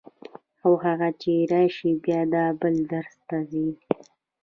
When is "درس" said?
2.91-3.15